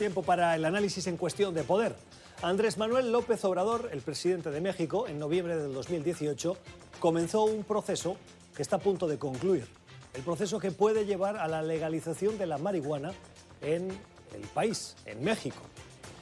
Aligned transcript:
Tiempo 0.00 0.22
para 0.22 0.56
el 0.56 0.64
análisis 0.64 1.06
en 1.08 1.18
cuestión 1.18 1.52
de 1.52 1.62
poder. 1.62 1.94
Andrés 2.40 2.78
Manuel 2.78 3.12
López 3.12 3.44
Obrador, 3.44 3.90
el 3.92 4.00
presidente 4.00 4.50
de 4.50 4.62
México, 4.62 5.06
en 5.06 5.18
noviembre 5.18 5.58
del 5.58 5.74
2018, 5.74 6.56
comenzó 6.98 7.44
un 7.44 7.64
proceso 7.64 8.16
que 8.56 8.62
está 8.62 8.76
a 8.76 8.78
punto 8.78 9.06
de 9.06 9.18
concluir. 9.18 9.66
El 10.14 10.22
proceso 10.22 10.58
que 10.58 10.70
puede 10.70 11.04
llevar 11.04 11.36
a 11.36 11.48
la 11.48 11.60
legalización 11.60 12.38
de 12.38 12.46
la 12.46 12.56
marihuana 12.56 13.12
en 13.60 13.90
el 14.34 14.40
país, 14.54 14.96
en 15.04 15.22
México. 15.22 15.60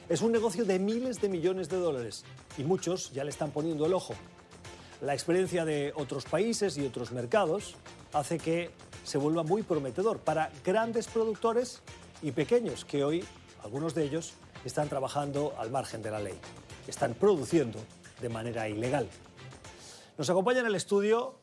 Es 0.09 0.21
un 0.21 0.33
negocio 0.33 0.65
de 0.65 0.77
miles 0.77 1.21
de 1.21 1.29
millones 1.29 1.69
de 1.69 1.77
dólares 1.77 2.25
y 2.57 2.65
muchos 2.65 3.13
ya 3.13 3.23
le 3.23 3.29
están 3.29 3.51
poniendo 3.51 3.85
el 3.85 3.93
ojo. 3.93 4.13
La 4.99 5.13
experiencia 5.13 5.63
de 5.63 5.93
otros 5.95 6.25
países 6.25 6.77
y 6.77 6.85
otros 6.85 7.13
mercados 7.13 7.75
hace 8.11 8.39
que 8.39 8.71
se 9.05 9.17
vuelva 9.17 9.43
muy 9.43 9.63
prometedor 9.63 10.19
para 10.19 10.51
grandes 10.65 11.07
productores 11.07 11.81
y 12.21 12.33
pequeños 12.33 12.83
que 12.83 13.05
hoy, 13.05 13.23
algunos 13.63 13.93
de 13.95 14.03
ellos, 14.03 14.33
están 14.65 14.89
trabajando 14.89 15.53
al 15.57 15.71
margen 15.71 16.01
de 16.01 16.11
la 16.11 16.19
ley. 16.19 16.37
Están 16.87 17.13
produciendo 17.13 17.79
de 18.21 18.29
manera 18.29 18.67
ilegal. 18.67 19.07
Nos 20.17 20.29
acompaña 20.29 20.59
en 20.59 20.67
el 20.67 20.75
estudio 20.75 21.35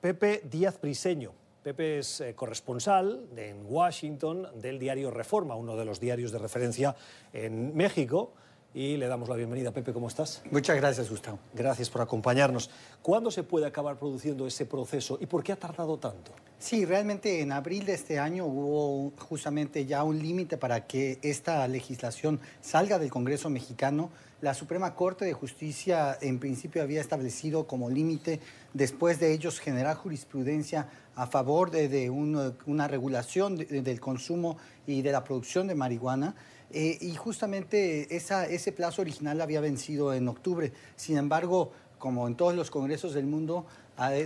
Pepe 0.00 0.42
Díaz 0.44 0.80
Briseño. 0.80 1.32
Pepe 1.62 1.98
es 1.98 2.20
eh, 2.20 2.34
corresponsal 2.34 3.26
en 3.36 3.66
Washington 3.66 4.48
del 4.54 4.78
diario 4.78 5.10
Reforma, 5.10 5.54
uno 5.56 5.76
de 5.76 5.84
los 5.84 6.00
diarios 6.00 6.32
de 6.32 6.38
referencia 6.38 6.96
en 7.32 7.76
México 7.76 8.32
y 8.74 8.96
le 8.96 9.08
damos 9.08 9.28
la 9.28 9.36
bienvenida. 9.36 9.72
Pepe, 9.72 9.92
¿cómo 9.92 10.08
estás? 10.08 10.42
Muchas 10.50 10.76
gracias, 10.76 11.08
Gustavo. 11.08 11.38
Gracias 11.54 11.88
por 11.88 12.02
acompañarnos. 12.02 12.70
¿Cuándo 13.02 13.30
se 13.30 13.42
puede 13.42 13.66
acabar 13.66 13.98
produciendo 13.98 14.46
ese 14.46 14.66
proceso 14.66 15.18
y 15.20 15.26
por 15.26 15.42
qué 15.42 15.52
ha 15.52 15.56
tardado 15.56 15.98
tanto? 15.98 16.32
Sí, 16.58 16.84
realmente 16.84 17.40
en 17.40 17.52
abril 17.52 17.86
de 17.86 17.94
este 17.94 18.18
año 18.18 18.44
hubo 18.44 19.12
justamente 19.16 19.86
ya 19.86 20.02
un 20.02 20.18
límite 20.18 20.56
para 20.56 20.86
que 20.86 21.18
esta 21.22 21.66
legislación 21.68 22.40
salga 22.60 22.98
del 22.98 23.10
Congreso 23.10 23.48
mexicano. 23.48 24.10
La 24.40 24.54
Suprema 24.54 24.94
Corte 24.94 25.24
de 25.24 25.32
Justicia 25.32 26.18
en 26.20 26.38
principio 26.38 26.82
había 26.82 27.00
establecido 27.00 27.66
como 27.66 27.90
límite 27.90 28.40
después 28.74 29.18
de 29.18 29.32
ellos 29.32 29.60
generar 29.60 29.96
jurisprudencia 29.96 30.88
a 31.16 31.26
favor 31.26 31.70
de, 31.70 32.10
una 32.10 32.86
regulación 32.86 33.56
del 33.56 34.00
consumo 34.00 34.56
y 34.86 35.02
de 35.02 35.10
la 35.10 35.24
producción 35.24 35.66
de 35.66 35.74
marihuana. 35.74 36.36
Eh, 36.70 36.98
y 37.00 37.14
justamente 37.16 38.14
ese 38.14 38.72
plazo 38.72 39.02
original 39.02 39.40
había 39.40 39.60
vencido 39.60 40.12
en 40.12 40.28
octubre. 40.28 40.72
Sin 40.96 41.16
embargo, 41.16 41.72
como 41.98 42.26
en 42.26 42.36
todos 42.36 42.54
los 42.54 42.70
congresos 42.70 43.14
del 43.14 43.26
mundo, 43.26 43.66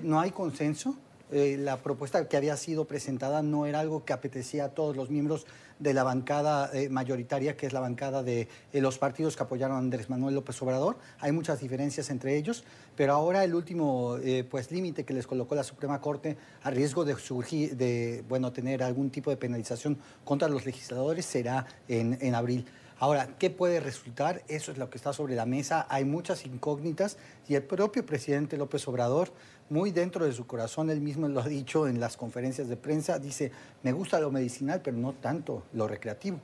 no 0.02 0.20
hay 0.20 0.30
consenso. 0.32 0.96
Eh, 1.32 1.56
la 1.58 1.78
propuesta 1.78 2.28
que 2.28 2.36
había 2.36 2.56
sido 2.56 2.84
presentada 2.84 3.42
no 3.42 3.64
era 3.66 3.80
algo 3.80 4.04
que 4.04 4.12
apetecía 4.12 4.66
a 4.66 4.68
todos 4.68 4.94
los 4.94 5.10
miembros 5.10 5.46
de 5.78 5.94
la 5.94 6.04
bancada 6.04 6.70
eh, 6.74 6.90
mayoritaria, 6.90 7.56
que 7.56 7.66
es 7.66 7.72
la 7.72 7.80
bancada 7.80 8.22
de 8.22 8.48
los 8.74 8.98
partidos 8.98 9.34
que 9.34 9.42
apoyaron 9.42 9.76
a 9.76 9.78
Andrés 9.80 10.10
Manuel 10.10 10.34
López 10.34 10.60
Obrador. 10.62 10.98
Hay 11.18 11.32
muchas 11.32 11.60
diferencias 11.60 12.10
entre 12.10 12.36
ellos, 12.36 12.64
pero 12.96 13.14
ahora 13.14 13.42
el 13.42 13.54
último 13.54 14.16
pues 14.50 14.70
límite 14.70 15.04
que 15.04 15.14
les 15.14 15.26
colocó 15.26 15.54
la 15.54 15.64
Suprema 15.64 16.00
Corte 16.00 16.36
a 16.62 16.70
riesgo 16.70 17.04
de 17.04 17.16
surgir, 17.16 17.76
de 17.76 18.22
bueno, 18.28 18.52
tener 18.52 18.82
algún 18.82 19.10
tipo 19.10 19.30
de 19.30 19.36
penalización 19.36 19.98
contra 20.24 20.48
los 20.48 20.66
legisladores 20.66 21.24
será 21.24 21.66
en 21.88 22.34
abril. 22.34 22.66
Ahora, 23.02 23.30
¿qué 23.36 23.50
puede 23.50 23.80
resultar? 23.80 24.44
Eso 24.46 24.70
es 24.70 24.78
lo 24.78 24.88
que 24.88 24.96
está 24.96 25.12
sobre 25.12 25.34
la 25.34 25.44
mesa. 25.44 25.88
Hay 25.88 26.04
muchas 26.04 26.46
incógnitas 26.46 27.16
y 27.48 27.56
el 27.56 27.64
propio 27.64 28.06
presidente 28.06 28.56
López 28.56 28.86
Obrador, 28.86 29.32
muy 29.70 29.90
dentro 29.90 30.24
de 30.24 30.30
su 30.30 30.46
corazón, 30.46 30.88
él 30.88 31.00
mismo 31.00 31.26
lo 31.26 31.40
ha 31.40 31.48
dicho 31.48 31.88
en 31.88 31.98
las 31.98 32.16
conferencias 32.16 32.68
de 32.68 32.76
prensa, 32.76 33.18
dice, 33.18 33.50
me 33.82 33.90
gusta 33.90 34.20
lo 34.20 34.30
medicinal, 34.30 34.82
pero 34.84 34.96
no 34.96 35.14
tanto 35.14 35.64
lo 35.72 35.88
recreativo. 35.88 36.38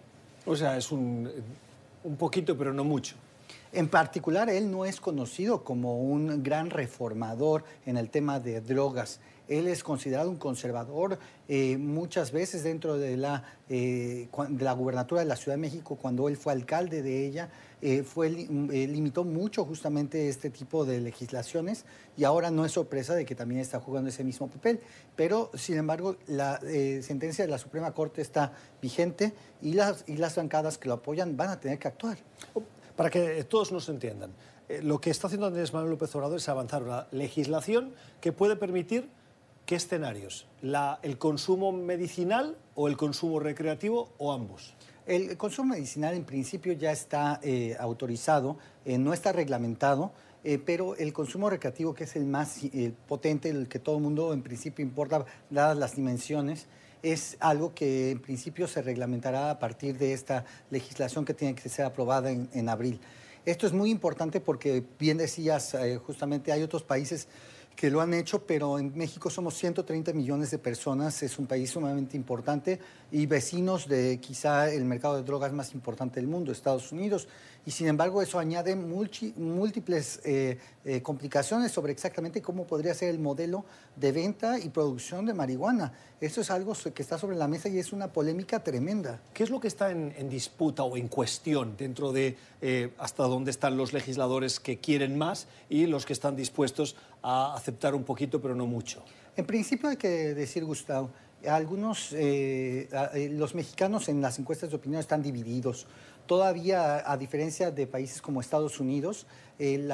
O 0.47 0.57
sea, 0.57 0.77
es 0.77 0.91
un, 0.91 1.31
un 2.03 2.17
poquito, 2.17 2.59
pero 2.59 2.75
no 2.75 2.83
mucho. 2.83 3.15
En 3.73 3.89
particular, 3.89 4.49
él 4.49 4.71
no 4.71 4.85
es 4.85 5.01
conocido 5.01 5.63
como 5.63 6.01
un 6.01 6.43
gran 6.43 6.71
reformador 6.71 7.65
en 7.85 7.99
el 7.99 8.09
tema 8.09 8.41
de 8.41 8.61
drogas. 8.61 9.21
Él 9.49 9.67
es 9.67 9.83
considerado 9.83 10.31
un 10.31 10.37
conservador 10.37 11.19
eh, 11.49 11.79
muchas 11.79 12.33
veces 12.33 12.63
dentro 12.63 12.99
de 12.99 13.17
la, 13.17 13.45
eh, 13.71 14.29
de 14.49 14.65
la 14.65 14.73
gubernatura 14.73 15.23
de 15.23 15.27
la 15.27 15.37
Ciudad 15.37 15.57
de 15.57 15.61
México, 15.61 15.97
cuando 15.97 16.29
él 16.29 16.37
fue 16.37 16.53
alcalde 16.53 17.03
de 17.03 17.27
ella, 17.27 17.49
eh, 17.81 18.03
fue, 18.03 18.29
limitó 18.29 19.25
mucho 19.25 19.65
justamente 19.65 20.29
este 20.29 20.51
tipo 20.51 20.85
de 20.85 21.01
legislaciones 21.01 21.85
y 22.17 22.25
ahora 22.25 22.51
no 22.51 22.65
es 22.67 22.73
sorpresa 22.73 23.15
de 23.15 23.25
que 23.25 23.35
también 23.35 23.61
está 23.61 23.81
jugando 23.81 24.11
ese 24.11 24.25
mismo 24.25 24.49
papel. 24.49 24.81
Pero, 25.17 25.51
sin 25.55 25.79
embargo, 25.79 26.17
la 26.27 26.61
sentencia 27.03 27.45
de 27.45 27.51
la 27.51 27.59
Suprema 27.59 27.93
Corte 27.93 28.21
está 28.21 28.53
vigente 28.83 29.33
y 29.63 29.73
las, 29.73 30.05
y 30.07 30.17
las 30.17 30.37
bancadas 30.37 30.77
que 30.77 30.89
lo 30.89 30.95
apoyan 30.95 31.37
van 31.37 31.51
a 31.51 31.61
tener 31.61 31.79
que 31.79 31.89
actuar. 31.89 32.19
Para 32.99 33.11
que 33.11 33.45
todos 33.45 33.71
nos 33.71 33.89
entiendan, 33.89 34.33
lo 34.83 35.01
que 35.01 35.11
está 35.11 35.29
haciendo 35.29 35.47
Andrés 35.47 35.73
Manuel 35.73 35.93
López 35.93 36.13
Obrador 36.17 36.39
es 36.39 36.49
avanzar 36.49 36.83
una 36.83 37.07
legislación 37.13 37.95
que 38.21 38.33
puede 38.33 38.57
permitir 38.57 39.09
¿Qué 39.67 39.77
escenarios? 39.77 40.47
¿El 41.03 41.19
consumo 41.19 41.71
medicinal 41.73 42.57
o 42.75 42.89
el 42.89 42.97
consumo 42.97 43.39
recreativo 43.39 44.09
o 44.17 44.33
ambos? 44.33 44.75
El 45.07 45.37
consumo 45.37 45.75
medicinal 45.75 46.15
en 46.15 46.25
principio 46.25 46.73
ya 46.73 46.91
está 46.91 47.39
eh, 47.43 47.77
autorizado, 47.79 48.57
eh, 48.87 48.97
no 48.97 49.13
está 49.13 49.31
reglamentado, 49.31 50.11
eh, 50.43 50.59
pero 50.59 50.97
el 50.97 51.13
consumo 51.13 51.51
recreativo, 51.51 51.95
que 51.95 52.05
es 52.05 52.17
el 52.17 52.25
más 52.25 52.63
potente, 53.07 53.51
el 53.51 53.69
que 53.69 53.79
todo 53.79 53.99
el 53.99 54.03
mundo 54.03 54.33
en 54.33 54.43
principio 54.43 54.83
importa, 54.83 55.25
dadas 55.51 55.77
las 55.77 55.95
dimensiones, 55.95 56.67
es 57.03 57.37
algo 57.41 57.75
que 57.75 58.11
en 58.11 58.21
principio 58.21 58.67
se 58.67 58.83
reglamentará 58.83 59.51
a 59.51 59.59
partir 59.59 59.99
de 59.99 60.13
esta 60.13 60.45
legislación 60.71 61.25
que 61.25 61.35
tiene 61.35 61.55
que 61.55 61.69
ser 61.69 61.85
aprobada 61.85 62.31
en, 62.31 62.49
en 62.53 62.69
abril. 62.69 63.01
Esto 63.45 63.67
es 63.67 63.73
muy 63.73 63.91
importante 63.91 64.41
porque, 64.41 64.85
bien 64.99 65.17
decías, 65.17 65.75
justamente 66.05 66.53
hay 66.53 66.63
otros 66.63 66.83
países 66.83 67.29
que 67.79 67.91
lo 67.93 68.01
han 68.01 68.13
hecho, 68.13 68.45
pero 68.45 68.81
en 68.81 68.93
México 68.99 69.31
somos 69.31 69.55
130 69.55 70.13
millones 70.13 70.51
de 70.51 70.59
personas, 70.59 71.23
es 71.23 71.39
un 71.39 71.47
país 71.47 71.71
sumamente 71.71 72.17
importante 72.17 72.81
y 73.13 73.25
vecinos 73.27 73.87
de 73.87 74.19
quizá 74.19 74.69
el 74.69 74.85
mercado 74.85 75.15
de 75.15 75.23
drogas 75.23 75.53
más 75.53 75.73
importante 75.75 76.19
del 76.19 76.29
mundo, 76.29 76.51
Estados 76.51 76.91
Unidos. 76.91 77.29
Y 77.65 77.71
sin 77.71 77.87
embargo 77.87 78.23
eso 78.23 78.39
añade 78.39 78.75
múltiples 78.75 80.21
eh, 80.25 80.59
eh, 80.85 81.03
complicaciones 81.03 81.71
sobre 81.71 81.93
exactamente 81.93 82.41
cómo 82.41 82.67
podría 82.67 82.95
ser 82.95 83.11
el 83.11 83.19
modelo 83.19 83.65
de 83.95 84.11
venta 84.11 84.59
y 84.59 84.71
producción 84.71 85.27
de 85.27 85.35
marihuana. 85.35 85.93
Eso 86.21 86.41
es 86.41 86.51
algo 86.51 86.73
que 86.95 87.03
está 87.03 87.19
sobre 87.19 87.37
la 87.37 87.47
mesa 87.47 87.69
y 87.69 87.79
es 87.79 87.93
una 87.93 88.11
polémica 88.13 88.65
tremenda. 88.65 89.21
¿Qué 89.35 89.45
es 89.45 89.51
lo 89.51 89.61
que 89.61 89.69
está 89.69 89.91
en, 89.91 90.29
disputa 90.31 90.83
o 90.83 90.97
en 90.97 91.09
cuestión 91.09 91.77
dentro 91.77 92.11
de 92.11 92.37
eh, 92.63 92.91
hasta 92.99 93.25
dónde 93.25 93.51
están 93.51 93.77
los 93.77 93.93
legisladores 93.93 94.61
que 94.61 94.79
quieren 94.79 95.19
más 95.19 95.47
y 95.69 95.87
los 95.87 96.07
que 96.07 96.15
están 96.15 96.37
dispuestos 96.37 96.97
a 97.23 97.55
aceptar 97.55 97.95
un 97.95 98.05
poquito 98.05 98.41
pero 98.41 98.55
no 98.55 98.67
mucho? 98.67 99.03
En 99.37 99.47
principio 99.47 99.89
hay 99.89 99.97
que 99.97 100.35
decir, 100.35 100.65
Gustavo, 100.65 101.11
algunos, 101.47 102.13
eh, 102.13 102.89
eh, 103.15 103.29
los 103.31 103.55
mexicanos 103.55 104.09
en 104.09 104.21
las 104.21 104.39
encuestas 104.39 104.71
de 104.71 104.77
opinión 104.77 105.01
están 105.01 105.23
divididos. 105.23 105.87
Todavía, 106.27 107.11
a 107.11 107.17
diferencia 107.17 107.71
de 107.71 107.87
países 107.87 108.21
como 108.21 108.41
Estados 108.41 108.81
Unidos, 108.81 109.27
el, 109.59 109.91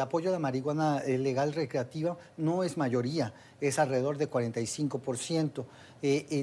apoyo 0.00 0.30
a 0.30 0.32
la 0.32 0.38
marihuana 0.38 1.02
eh, 1.04 1.18
legal 1.18 1.52
recreativa 1.52 2.16
no 2.36 2.64
es 2.64 2.76
mayoría, 2.76 3.34
es 3.60 3.78
alrededor 3.78 4.16
de 4.16 4.30
45%. 4.30 5.66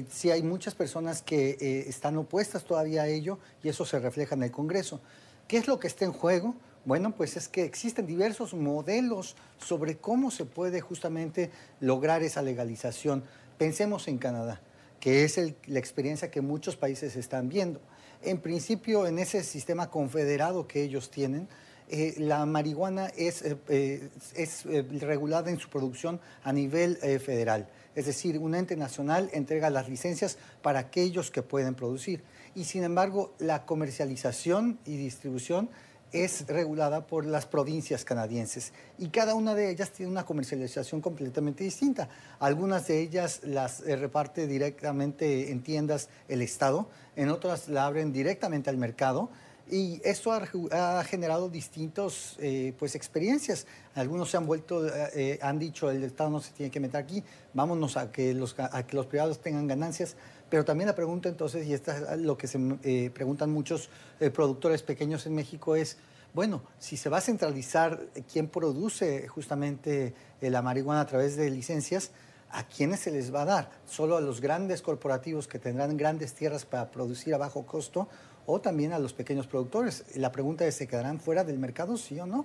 sí 0.08 0.30
hay 0.30 0.42
muchas 0.42 0.74
personas 0.74 1.20
que 1.20 1.84
están 1.88 2.16
opuestas 2.16 2.64
todavía 2.64 3.02
a 3.02 3.08
ello 3.08 3.38
y 3.62 3.70
eso 3.70 3.84
se 3.84 3.98
refleja 3.98 4.36
en 4.36 4.44
el 4.44 4.50
Congreso. 4.52 5.00
¿Qué 5.48 5.56
es 5.56 5.66
lo 5.66 5.80
que 5.80 5.88
está 5.88 6.04
en 6.04 6.12
juego? 6.12 6.54
Bueno, 6.84 7.14
pues 7.14 7.36
es 7.36 7.48
que 7.48 7.64
existen 7.64 8.06
diversos 8.06 8.54
modelos 8.54 9.36
sobre 9.58 9.98
cómo 9.98 10.32
se 10.32 10.44
puede 10.44 10.80
justamente 10.80 11.50
lograr 11.78 12.24
esa 12.24 12.42
legalización. 12.42 13.22
Pensemos 13.56 14.08
en 14.08 14.18
Canadá, 14.18 14.60
que 14.98 15.22
es 15.22 15.38
la 15.66 15.78
experiencia 15.78 16.32
que 16.32 16.40
muchos 16.40 16.74
países 16.74 17.14
están 17.14 17.48
viendo. 17.48 17.80
En 18.22 18.38
principio, 18.38 19.06
en 19.06 19.20
ese 19.20 19.44
sistema 19.44 19.90
confederado 19.90 20.66
que 20.66 20.82
ellos 20.82 21.10
tienen, 21.10 21.48
eh, 21.88 22.14
la 22.18 22.46
marihuana 22.46 23.08
es, 23.16 23.42
eh, 23.42 23.56
eh, 23.68 24.08
es 24.34 24.64
regulada 24.64 25.50
en 25.50 25.60
su 25.60 25.68
producción 25.68 26.20
a 26.42 26.52
nivel 26.52 26.96
federal. 26.96 27.68
Es 27.94 28.06
decir, 28.06 28.38
un 28.38 28.54
ente 28.56 28.76
nacional 28.76 29.28
entrega 29.32 29.70
las 29.70 29.88
licencias 29.88 30.38
para 30.62 30.80
aquellos 30.80 31.30
que 31.30 31.42
pueden 31.42 31.74
producir. 31.74 32.24
Y 32.54 32.64
sin 32.64 32.82
embargo, 32.82 33.34
la 33.38 33.66
comercialización 33.66 34.78
y 34.84 34.96
distribución 34.96 35.68
es 36.12 36.46
regulada 36.46 37.06
por 37.06 37.24
las 37.24 37.46
provincias 37.46 38.04
canadienses 38.04 38.72
y 38.98 39.08
cada 39.08 39.34
una 39.34 39.54
de 39.54 39.70
ellas 39.70 39.90
tiene 39.90 40.12
una 40.12 40.24
comercialización 40.24 41.00
completamente 41.00 41.64
distinta. 41.64 42.08
Algunas 42.38 42.86
de 42.86 43.00
ellas 43.00 43.40
las 43.44 43.80
eh, 43.80 43.96
reparte 43.96 44.46
directamente 44.46 45.50
en 45.50 45.62
tiendas 45.62 46.08
el 46.28 46.42
Estado, 46.42 46.88
en 47.16 47.30
otras 47.30 47.68
la 47.68 47.86
abren 47.86 48.12
directamente 48.12 48.70
al 48.70 48.76
mercado 48.76 49.30
y 49.70 50.02
esto 50.04 50.32
ha, 50.32 51.04
generado 51.04 51.48
distintas 51.48 52.36
eh, 52.40 52.74
pues, 52.78 52.94
experiencias. 52.94 53.66
Algunos 53.94 54.30
se 54.30 54.36
han 54.36 54.46
vuelto, 54.46 54.86
eh, 54.86 55.38
han 55.40 55.58
dicho 55.58 55.90
el 55.90 56.04
Estado 56.04 56.30
no 56.30 56.40
se 56.40 56.52
tiene 56.52 56.70
que 56.70 56.80
meter 56.80 57.00
aquí, 57.00 57.22
vámonos 57.54 57.96
a 57.96 58.12
que, 58.12 58.34
los, 58.34 58.54
a 58.58 58.86
que 58.86 58.96
los 58.96 59.06
privados 59.06 59.40
tengan 59.40 59.66
ganancias, 59.66 60.16
Pero 60.52 60.66
también 60.66 60.86
la 60.86 60.94
pregunta 60.94 61.30
entonces, 61.30 61.66
y 61.66 61.72
esta 61.72 62.12
es 62.12 62.20
lo 62.20 62.36
que 62.36 62.46
se 62.46 62.60
eh, 62.82 63.08
preguntan 63.08 63.50
muchos 63.50 63.88
eh, 64.20 64.28
productores 64.28 64.82
pequeños 64.82 65.24
en 65.24 65.34
México, 65.34 65.76
es, 65.76 65.96
bueno, 66.34 66.62
si 66.78 66.98
se 66.98 67.08
va 67.08 67.16
a 67.16 67.20
centralizar 67.22 67.98
quién 68.30 68.48
produce 68.48 69.26
justamente 69.28 70.12
la 70.42 70.60
marihuana 70.60 71.00
a 71.00 71.06
través 71.06 71.36
de 71.36 71.48
licencias, 71.48 72.10
¿a 72.50 72.64
quiénes 72.64 73.00
se 73.00 73.10
les 73.10 73.34
va 73.34 73.40
a 73.40 73.44
dar? 73.46 73.70
¿Solo 73.86 74.18
a 74.18 74.20
los 74.20 74.42
grandes 74.42 74.82
corporativos 74.82 75.48
que 75.48 75.58
tendrán 75.58 75.96
grandes 75.96 76.34
tierras 76.34 76.66
para 76.66 76.90
producir 76.90 77.34
a 77.34 77.38
bajo 77.38 77.64
costo 77.64 78.06
o 78.44 78.60
también 78.60 78.92
a 78.92 78.98
los 78.98 79.14
pequeños 79.14 79.46
productores? 79.46 80.04
La 80.16 80.32
pregunta 80.32 80.66
es, 80.66 80.74
¿se 80.74 80.86
quedarán 80.86 81.18
fuera 81.18 81.44
del 81.44 81.58
mercado, 81.58 81.96
sí 81.96 82.20
o 82.20 82.26
no? 82.26 82.44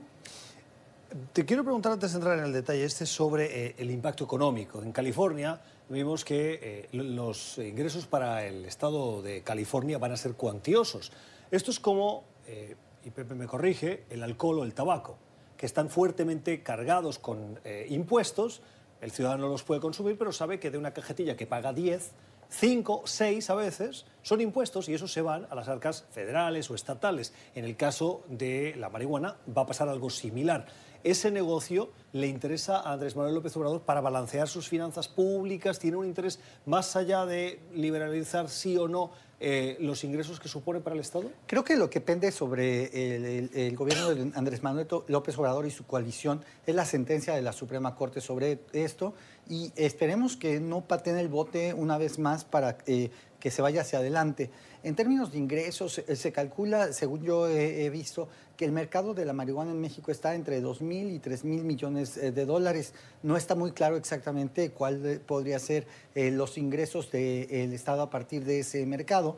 Te 1.33 1.44
quiero 1.44 1.65
preguntar 1.65 1.92
antes 1.92 2.13
de 2.13 2.19
entrar 2.19 2.38
en 2.39 2.45
el 2.45 2.54
detalle 2.54 2.86
este 2.86 3.06
sobre 3.06 3.68
eh, 3.68 3.75
el 3.77 3.92
impacto 3.92 4.24
económico. 4.24 4.81
En 4.81 4.94
California 4.94 5.59
vimos 5.89 6.25
que 6.25 6.59
eh, 6.61 6.89
los 6.91 7.57
ingresos 7.57 8.05
para 8.05 8.45
el 8.45 8.65
estado 8.65 9.21
de 9.21 9.41
California 9.41 9.97
van 9.97 10.11
a 10.11 10.17
ser 10.17 10.33
cuantiosos. 10.33 11.11
Esto 11.51 11.71
es 11.71 11.79
como, 11.79 12.23
eh, 12.47 12.75
y 13.05 13.09
Pepe 13.11 13.35
me 13.35 13.47
corrige, 13.47 14.03
el 14.09 14.23
alcohol 14.23 14.59
o 14.59 14.63
el 14.63 14.73
tabaco, 14.73 15.17
que 15.55 15.65
están 15.65 15.89
fuertemente 15.89 16.61
cargados 16.61 17.17
con 17.17 17.59
impuestos. 17.89 18.61
El 19.01 19.11
ciudadano 19.11 19.47
los 19.47 19.63
puede 19.63 19.81
consumir, 19.81 20.17
pero 20.17 20.31
sabe 20.31 20.59
que 20.59 20.69
de 20.69 20.77
una 20.77 20.93
cajetilla 20.93 21.35
que 21.35 21.47
paga 21.47 21.73
10, 21.73 22.11
5, 22.49 23.03
6 23.05 23.49
a 23.49 23.55
veces 23.55 24.05
son 24.21 24.41
impuestos 24.41 24.87
y 24.89 24.93
esos 24.93 25.11
se 25.11 25.21
van 25.21 25.47
a 25.49 25.55
las 25.55 25.67
arcas 25.67 26.05
federales 26.11 26.69
o 26.69 26.75
estatales. 26.75 27.33
En 27.55 27.65
el 27.65 27.75
caso 27.75 28.23
de 28.29 28.75
la 28.77 28.89
marihuana 28.89 29.37
va 29.55 29.63
a 29.63 29.65
pasar 29.65 29.89
algo 29.89 30.09
similar 30.09 30.67
ese 31.12 31.31
negocio 31.31 31.89
le 32.12 32.27
interesa 32.27 32.81
a 32.81 32.94
Andrés 32.94 33.15
Manuel 33.15 33.36
López 33.36 33.56
Obrador 33.56 33.81
para 33.81 34.01
balancear 34.01 34.48
sus 34.48 34.68
finanzas 34.68 35.07
públicas, 35.07 35.80
tiene 35.80 35.95
un 35.98 36.06
interés 36.06 36.39
más 36.65 36.95
allá 36.98 37.25
de 37.25 37.59
liberalizar 37.74 38.50
sí 38.50 38.77
o 38.77 38.88
no 38.88 39.12
eh, 39.39 39.77
los 39.80 40.04
ingresos 40.04 40.39
que 40.39 40.50
supone 40.50 40.80
para 40.80 40.95
el 40.95 41.00
Estado? 41.00 41.30
Creo 41.45 41.63
que 41.63 41.75
lo 41.75 41.92
que 41.92 42.01
pende 42.01 42.31
sobre 42.31 43.45
el, 43.45 43.75
gobierno 43.75 44.09
de 44.09 44.31
Andrés 44.36 44.63
Manuel 44.63 44.88
López 45.07 45.38
Obrador 45.38 45.68
y 45.68 45.71
su 45.71 45.86
coalición 45.86 46.44
es 46.65 46.74
la 46.74 46.86
sentencia 46.86 47.36
de 47.36 47.44
la 47.44 47.54
Suprema 47.54 47.95
Corte 47.95 48.19
sobre 48.19 48.59
esto 48.74 49.13
y 49.48 49.71
esperemos 49.75 50.38
que 50.38 50.59
no 50.59 50.81
pateen 50.81 51.18
el 51.18 51.27
bote 51.27 51.75
una 51.75 52.00
vez 52.00 52.18
más 52.18 52.45
para 52.45 52.80
eh, 52.88 53.12
que 53.39 53.51
se 53.51 53.61
vaya 53.61 53.81
hacia 53.81 53.99
adelante. 53.99 54.49
En 54.83 54.95
términos 54.95 55.31
de 55.31 55.37
ingresos, 55.37 55.99
eh, 55.99 56.15
se 56.15 56.31
calcula, 56.31 56.93
según 56.93 57.21
yo 57.21 57.47
he, 57.47 57.89
visto, 57.89 58.29
que 58.55 58.63
el 58.65 58.71
mercado 58.71 59.13
de 59.13 59.25
la 59.25 59.33
marihuana 59.33 59.71
en 59.71 59.81
México 59.81 60.11
está 60.11 60.33
entre 60.33 60.61
2 60.61 60.81
mil 60.81 61.11
y 61.11 61.19
3 61.19 61.43
mil 61.43 61.63
millones 61.63 62.17
eh, 62.17 62.31
de 62.31 62.45
dólares. 62.45 62.93
No 63.23 63.37
está 63.37 63.55
muy 63.55 63.71
claro 63.71 63.97
exactamente 63.97 64.71
cuál 64.71 65.21
podría 65.25 65.59
ser 65.59 65.87
eh, 66.15 66.31
los 66.31 66.57
ingresos 66.57 67.11
del 67.11 67.73
Estado 67.73 68.01
a 68.03 68.09
partir 68.09 68.45
de 68.45 68.59
ese 68.59 68.85
mercado, 68.85 69.37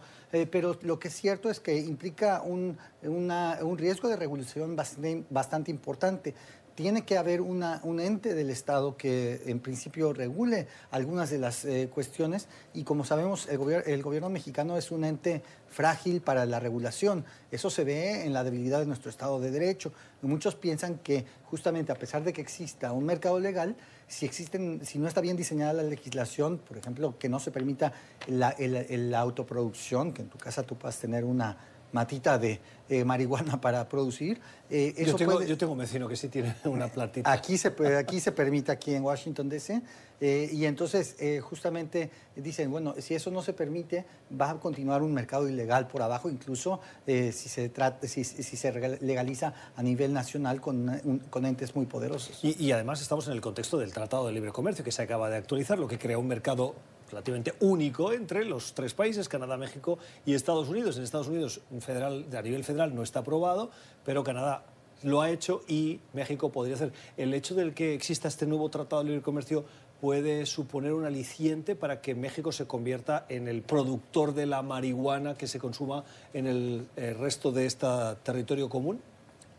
pero 0.51 0.77
lo 0.83 0.99
que 0.99 1.07
es 1.07 1.15
cierto 1.15 1.49
es 1.49 1.59
que 1.59 1.75
implica 1.75 2.43
un, 2.43 2.77
un 3.01 3.77
riesgo 3.79 4.07
de 4.07 4.15
regulación 4.15 4.75
bastante 4.75 5.71
importante 5.71 6.35
tiene 6.79 7.01
que 7.01 7.17
haber 7.17 7.41
un 7.41 7.99
ente 7.99 8.33
del 8.33 8.49
Estado 8.49 8.95
que 8.95 9.41
en 9.47 9.59
principio 9.59 10.13
regule 10.13 10.67
algunas 10.91 11.29
de 11.29 11.37
las 11.37 11.65
eh, 11.65 11.89
cuestiones 11.93 12.47
y 12.73 12.85
como 12.85 13.03
sabemos 13.03 13.49
el, 13.49 13.59
el 13.85 14.01
gobierno 14.01 14.29
mexicano 14.29 14.77
es 14.77 14.89
un 14.89 15.03
ente 15.03 15.43
frágil 15.67 16.21
para 16.21 16.45
la 16.45 16.57
regulación. 16.61 17.25
Eso 17.51 17.69
se 17.69 17.83
ve 17.83 18.23
en 18.23 18.31
la 18.31 18.45
debilidad 18.45 18.79
de 18.79 18.85
nuestro 18.85 19.09
Estado 19.09 19.41
de 19.41 19.51
Derecho. 19.51 19.91
muchos 20.21 20.55
piensan 20.55 20.99
que 20.99 21.25
justamente 21.43 21.91
a 21.91 21.95
pesar 21.95 22.23
de 22.23 22.31
que 22.31 22.39
exista 22.39 22.93
un 22.93 23.03
mercado 23.03 23.41
legal, 23.41 23.75
si, 24.07 24.25
existen, 24.25 24.79
si 24.85 24.99
no 24.99 25.09
está 25.09 25.19
bien 25.19 25.35
diseñada 25.35 25.73
la 25.73 25.83
legislación, 25.83 26.59
por 26.59 26.77
ejemplo, 26.77 27.19
que 27.19 27.27
no 27.27 27.41
se 27.41 27.51
permita 27.51 27.91
la, 28.27 28.55
la 28.57 29.19
autoproducción, 29.19 30.13
que 30.13 30.21
en 30.21 30.29
tu 30.29 30.37
casa 30.37 30.63
tú 30.63 30.77
puedas 30.77 30.97
tener 30.97 31.25
una 31.25 31.57
matita 31.91 32.38
de 32.38 32.59
eh, 32.89 33.03
marihuana 33.03 33.62
para 33.62 33.88
producir. 33.88 34.39
Eh, 34.69 34.94
yo, 35.06 35.15
tengo, 35.15 35.44
yo, 35.44 35.57
tengo, 35.57 35.74
un 35.74 35.80
vecino 35.80 36.07
que 36.07 36.15
sí 36.15 36.27
tiene 36.27 36.56
una 36.65 36.88
platita. 36.88 37.31
Aquí 37.31 37.57
se, 37.57 37.74
aquí 37.97 38.19
se 38.19 38.31
permite, 38.31 38.71
aquí 38.71 38.94
en 38.94 39.03
Washington 39.03 39.47
DC, 39.47 39.81
eh, 40.21 40.50
y 40.51 40.65
entonces 40.65 41.15
justamente 41.41 42.09
dicen, 42.36 42.69
bueno, 42.69 42.94
si 42.97 43.15
eso 43.15 43.31
no 43.31 43.41
se 43.41 43.53
permite, 43.53 44.06
va 44.39 44.50
a 44.50 44.59
continuar 44.59 45.01
un 45.01 45.13
mercado 45.13 45.47
ilegal 45.47 45.88
por 45.88 46.01
abajo, 46.01 46.30
incluso 46.30 46.81
si, 47.06 47.31
se 47.31 47.69
trata, 47.69 48.06
si, 48.07 48.24
si, 48.24 48.44
se 48.44 49.00
legaliza 49.01 49.53
a 49.75 49.81
nivel 49.81 50.12
nacional 50.12 50.59
con, 50.59 51.21
con 51.30 51.45
entes 51.45 51.74
muy 51.75 51.85
poderosos. 51.85 52.44
Y, 52.44 52.65
y 52.65 52.71
además 52.74 53.01
estamos 53.01 53.27
en 53.27 53.33
el 53.33 53.42
contexto 53.42 53.77
del 53.77 53.94
Tratado 53.94 54.27
de 54.27 54.33
Libre 54.33 54.51
Comercio 54.51 54.83
que 54.83 54.92
se 54.92 55.01
acaba 55.01 55.30
de 55.30 55.38
actualizar, 55.38 55.80
lo 55.80 55.88
que 55.88 55.97
crea 55.97 56.18
un 56.18 56.27
mercado 56.27 56.75
relativamente 57.09 57.53
único 57.59 58.11
entre 58.11 58.45
los 58.45 58.73
tres 58.73 58.94
países, 58.94 59.27
Canadá, 59.29 59.57
México 59.57 60.00
y 60.25 60.33
Estados 60.33 60.69
Unidos. 60.69 60.97
En 60.97 61.03
Estados 61.03 61.27
Unidos, 61.27 61.61
federal, 61.79 62.25
a 62.35 62.41
nivel 62.41 62.63
federal 62.63 62.94
no 62.95 63.03
está 63.03 63.19
aprobado, 63.19 63.71
pero 64.06 64.23
Canadá 64.23 64.63
lo 65.03 65.21
ha 65.21 65.29
hecho 65.29 65.61
y 65.67 66.00
México 66.13 66.51
podría 66.51 66.75
hacer. 66.75 66.94
El 67.17 67.33
hecho 67.33 67.56
de 67.56 67.73
que 67.73 67.94
exista 67.94 68.27
este 68.27 68.45
nuevo 68.45 68.69
Tratado 68.69 69.03
de 69.03 69.09
Libre 69.09 69.23
Comercio 69.23 69.65
puede 70.01 70.45
suponer 70.45 70.94
un 70.94 71.06
aliciente 71.06 71.75
para 71.75 72.01
que 72.01 72.15
México 72.15 72.51
se 72.51 72.65
convierta 72.65 73.25
en 73.29 73.47
el 73.47 73.61
productor 73.61 74.33
de 74.33 74.45
la 74.45 74.61
marihuana 74.61 75.35
que 75.35 75.47
se 75.47 75.59
consuma 75.59 76.03
en 76.33 76.47
el, 76.47 76.88
el 76.95 77.17
resto 77.17 77.51
de 77.51 77.65
este 77.65 77.88
territorio 78.23 78.69
común? 78.69 79.01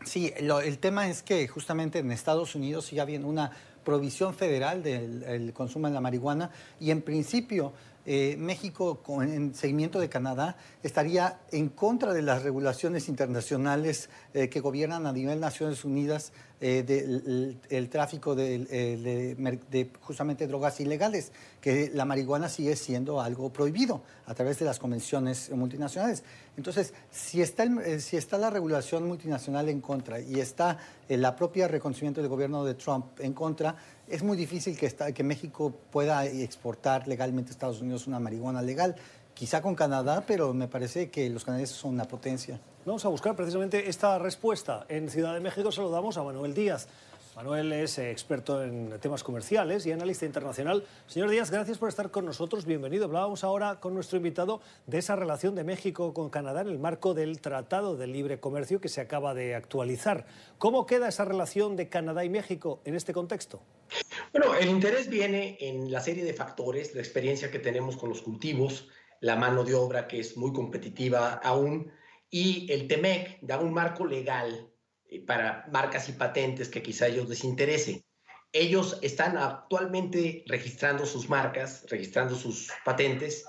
Sí, 0.03 0.33
el 0.35 0.79
tema 0.79 1.09
es 1.09 1.21
que 1.21 1.47
justamente 1.47 1.99
en 1.99 2.11
Estados 2.11 2.55
Unidos 2.55 2.85
sigue 2.85 3.01
habiendo 3.01 3.27
una 3.27 3.51
provisión 3.83 4.33
federal 4.33 4.83
del 4.83 5.51
consumo 5.53 5.87
de 5.87 5.93
la 5.93 6.01
marihuana. 6.01 6.51
Y 6.79 6.91
en 6.91 7.01
principio 7.01 7.73
eh, 8.05 8.35
México, 8.37 8.99
en 9.21 9.53
seguimiento 9.53 9.99
de 9.99 10.09
Canadá, 10.09 10.57
estaría 10.81 11.39
en 11.51 11.69
contra 11.69 12.13
de 12.13 12.23
las 12.23 12.41
regulaciones 12.41 13.07
internacionales 13.07 14.09
eh, 14.33 14.49
que 14.49 14.59
gobiernan 14.59 15.05
a 15.05 15.13
nivel 15.13 15.39
Naciones 15.39 15.85
Unidas 15.85 16.33
eh, 16.61 17.57
del 17.69 17.89
tráfico 17.89 18.35
de, 18.35 18.59
de, 18.59 19.89
justamente 19.99 20.45
drogas 20.45 20.79
ilegales, 20.79 21.31
que 21.59 21.89
la 21.93 22.05
marihuana 22.05 22.49
sigue 22.49 22.75
siendo 22.75 23.19
algo 23.19 23.51
prohibido 23.51 24.03
a 24.27 24.35
través 24.35 24.59
de 24.59 24.65
las 24.65 24.77
convenciones 24.77 25.49
multinacionales. 25.49 26.23
Entonces, 26.55 26.93
si 27.09 27.41
está, 27.41 27.65
si 27.99 28.15
está 28.15 28.37
la 28.37 28.51
regulación 28.51 29.07
multinacional 29.07 29.69
en 29.69 29.81
contra 29.81 30.19
y 30.19 30.39
está 30.39 30.77
el 31.09 31.25
propia 31.35 31.67
reconocimiento 31.67 32.21
del 32.21 32.29
gobierno 32.29 32.63
de 32.63 32.75
Trump 32.75 33.19
en 33.19 33.33
contra, 33.33 33.75
es 34.07 34.21
muy 34.21 34.37
difícil 34.37 34.77
que, 34.77 34.93
que 35.13 35.23
México 35.23 35.73
pueda 35.89 36.25
exportar 36.25 37.07
legalmente 37.07 37.49
a 37.49 37.53
Estados 37.53 37.81
Unidos 37.81 38.07
una 38.07 38.19
marihuana 38.19 38.61
legal. 38.61 38.95
Quizá 39.41 39.59
con 39.59 39.73
Canadá, 39.73 40.23
pero 40.27 40.53
me 40.53 40.67
parece 40.67 41.09
que 41.09 41.27
los 41.27 41.45
canadienses 41.45 41.75
son 41.75 41.95
una 41.95 42.05
potencia. 42.05 42.59
Vamos 42.85 43.05
a 43.05 43.07
buscar 43.07 43.35
precisamente 43.35 43.89
esta 43.89 44.19
respuesta. 44.19 44.85
En 44.87 45.09
Ciudad 45.09 45.33
de 45.33 45.39
México 45.39 45.71
saludamos 45.71 46.15
a 46.17 46.23
Manuel 46.23 46.53
Díaz. 46.53 46.87
Manuel 47.35 47.73
es 47.73 47.97
eh, 47.97 48.11
experto 48.11 48.63
en 48.63 48.99
temas 48.99 49.23
comerciales 49.23 49.87
y 49.87 49.91
analista 49.91 50.27
internacional. 50.27 50.85
Señor 51.07 51.31
Díaz, 51.31 51.49
gracias 51.49 51.79
por 51.79 51.89
estar 51.89 52.11
con 52.11 52.25
nosotros. 52.25 52.65
Bienvenido. 52.65 53.05
Hablábamos 53.05 53.43
ahora 53.43 53.79
con 53.79 53.95
nuestro 53.95 54.17
invitado 54.17 54.61
de 54.85 54.99
esa 54.99 55.15
relación 55.15 55.55
de 55.55 55.63
México 55.63 56.13
con 56.13 56.29
Canadá 56.29 56.61
en 56.61 56.67
el 56.67 56.77
marco 56.77 57.15
del 57.15 57.41
Tratado 57.41 57.97
de 57.97 58.05
Libre 58.05 58.39
Comercio 58.39 58.79
que 58.79 58.89
se 58.89 59.01
acaba 59.01 59.33
de 59.33 59.55
actualizar. 59.55 60.27
¿Cómo 60.59 60.85
queda 60.85 61.07
esa 61.07 61.25
relación 61.25 61.75
de 61.77 61.89
Canadá 61.89 62.23
y 62.23 62.29
México 62.29 62.79
en 62.85 62.93
este 62.93 63.11
contexto? 63.11 63.63
Bueno, 64.33 64.53
el 64.53 64.69
interés 64.69 65.09
viene 65.09 65.57
en 65.59 65.91
la 65.91 65.99
serie 65.99 66.23
de 66.23 66.33
factores, 66.33 66.93
la 66.93 67.01
experiencia 67.01 67.49
que 67.49 67.57
tenemos 67.57 67.97
con 67.97 68.09
los 68.09 68.21
cultivos, 68.21 68.87
la 69.21 69.37
mano 69.37 69.63
de 69.63 69.75
obra 69.75 70.07
que 70.07 70.19
es 70.19 70.35
muy 70.35 70.51
competitiva 70.51 71.39
aún, 71.43 71.91
y 72.29 72.71
el 72.71 72.87
TEMEC 72.87 73.39
da 73.41 73.59
un 73.59 73.73
marco 73.73 74.05
legal 74.05 74.69
para 75.25 75.67
marcas 75.71 76.09
y 76.09 76.13
patentes 76.13 76.69
que 76.69 76.81
quizá 76.81 77.05
a 77.05 77.07
ellos 77.09 77.29
les 77.29 77.43
interese. 77.43 78.03
Ellos 78.53 78.97
están 79.01 79.37
actualmente 79.37 80.43
registrando 80.47 81.05
sus 81.05 81.29
marcas, 81.29 81.85
registrando 81.89 82.35
sus 82.35 82.69
patentes, 82.83 83.45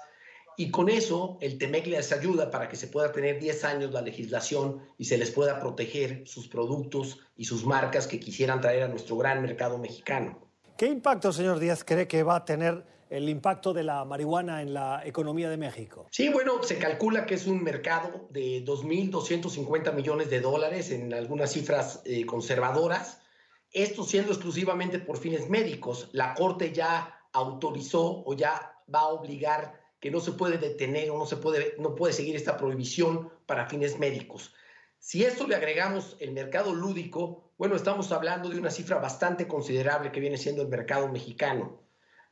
y 0.56 0.70
con 0.70 0.88
eso 0.90 1.38
el 1.40 1.56
TEMEC 1.58 1.86
les 1.86 2.12
ayuda 2.12 2.50
para 2.50 2.68
que 2.68 2.76
se 2.76 2.86
pueda 2.86 3.10
tener 3.10 3.40
10 3.40 3.64
años 3.64 3.92
la 3.92 4.02
legislación 4.02 4.82
y 4.98 5.06
se 5.06 5.16
les 5.16 5.30
pueda 5.30 5.58
proteger 5.58 6.24
sus 6.26 6.48
productos 6.48 7.20
y 7.36 7.46
sus 7.46 7.64
marcas 7.64 8.06
que 8.06 8.20
quisieran 8.20 8.60
traer 8.60 8.82
a 8.82 8.88
nuestro 8.88 9.16
gran 9.16 9.40
mercado 9.40 9.78
mexicano. 9.78 10.46
¿Qué 10.76 10.86
impacto, 10.86 11.32
señor 11.32 11.58
Díaz, 11.58 11.84
cree 11.84 12.06
que 12.06 12.22
va 12.22 12.36
a 12.36 12.44
tener 12.44 12.84
el 13.12 13.28
impacto 13.28 13.74
de 13.74 13.82
la 13.82 14.04
marihuana 14.06 14.62
en 14.62 14.72
la 14.72 15.02
economía 15.04 15.50
de 15.50 15.58
México? 15.58 16.06
Sí, 16.10 16.30
bueno, 16.30 16.62
se 16.62 16.78
calcula 16.78 17.26
que 17.26 17.34
es 17.34 17.46
un 17.46 17.62
mercado 17.62 18.26
de 18.30 18.64
2.250 18.64 19.92
millones 19.92 20.30
de 20.30 20.40
dólares 20.40 20.90
en 20.90 21.12
algunas 21.12 21.52
cifras 21.52 22.00
eh, 22.06 22.24
conservadoras. 22.24 23.20
Esto 23.70 24.04
siendo 24.04 24.32
exclusivamente 24.32 24.98
por 24.98 25.18
fines 25.18 25.50
médicos. 25.50 26.08
La 26.12 26.32
Corte 26.32 26.72
ya 26.72 27.20
autorizó 27.32 28.22
o 28.24 28.34
ya 28.34 28.82
va 28.92 29.00
a 29.00 29.08
obligar 29.08 29.78
que 30.00 30.10
no 30.10 30.20
se 30.20 30.32
puede 30.32 30.56
detener 30.56 31.10
o 31.10 31.18
no 31.18 31.26
se 31.26 31.36
puede, 31.36 31.74
no 31.78 31.94
puede 31.94 32.14
seguir 32.14 32.34
esta 32.34 32.56
prohibición 32.56 33.30
para 33.44 33.68
fines 33.68 33.98
médicos. 33.98 34.54
Si 34.98 35.24
esto 35.24 35.46
le 35.46 35.54
agregamos 35.54 36.16
el 36.18 36.32
mercado 36.32 36.74
lúdico, 36.74 37.52
bueno, 37.58 37.76
estamos 37.76 38.10
hablando 38.10 38.48
de 38.48 38.58
una 38.58 38.70
cifra 38.70 38.98
bastante 38.98 39.46
considerable 39.46 40.12
que 40.12 40.20
viene 40.20 40.38
siendo 40.38 40.62
el 40.62 40.68
mercado 40.68 41.08
mexicano. 41.08 41.81